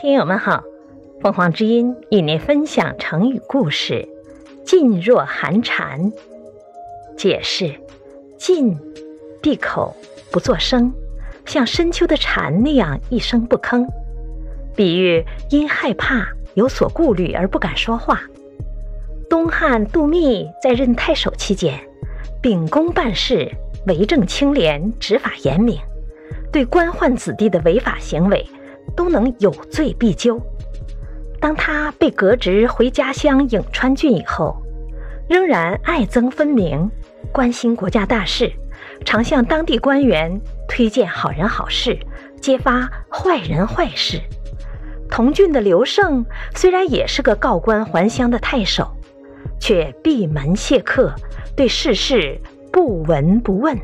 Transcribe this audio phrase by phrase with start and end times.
[0.00, 0.62] 听友们好，
[1.20, 4.08] 凤凰之音与您分享成语故事
[4.64, 6.12] “噤若寒蝉”。
[7.18, 7.74] 解释：
[8.38, 8.78] 噤，
[9.42, 9.96] 闭口
[10.30, 10.92] 不作声，
[11.44, 13.84] 像深秋的蝉那样一声不吭，
[14.76, 18.22] 比喻因害怕有所顾虑而不敢说话。
[19.28, 21.76] 东汉杜密在任太守期间，
[22.40, 23.50] 秉公办事，
[23.88, 25.76] 为政清廉，执法严明，
[26.52, 28.46] 对官宦子弟的违法行为。
[28.96, 30.40] 都能有罪必究。
[31.40, 34.56] 当他被革职回家乡颍川郡以后，
[35.28, 36.90] 仍然爱憎分明，
[37.32, 38.52] 关心国家大事，
[39.04, 41.96] 常向当地官员推荐好人好事，
[42.40, 44.20] 揭发坏人坏事。
[45.08, 48.90] 同郡的刘胜虽然也是个告官还乡的太守，
[49.60, 51.14] 却闭门谢客，
[51.54, 52.40] 对世事
[52.72, 53.78] 不闻不问。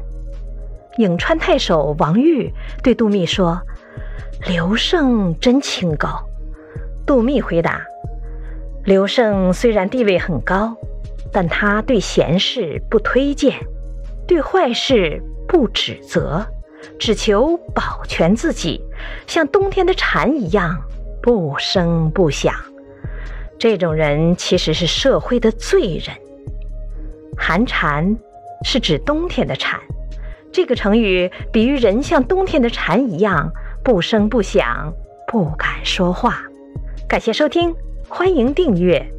[0.98, 2.52] 颍川太守王玉
[2.82, 3.60] 对杜密说。
[4.46, 6.22] 刘胜真清高，
[7.06, 7.82] 杜密回答
[8.84, 10.76] ：“刘胜虽然地位很高，
[11.32, 13.58] 但他对闲事不推荐，
[14.26, 16.46] 对坏事不指责，
[16.98, 18.82] 只求保全自己，
[19.26, 20.78] 像冬天的蝉一样
[21.22, 22.54] 不声不响。
[23.58, 26.14] 这种人其实是社会的罪人。
[27.38, 28.14] 寒蝉
[28.62, 29.80] 是指冬天的蝉，
[30.52, 33.50] 这个成语比喻人像冬天的蝉一样。”
[33.84, 34.90] 不声不响，
[35.28, 36.42] 不敢说话。
[37.06, 37.74] 感谢收听，
[38.08, 39.13] 欢迎订阅。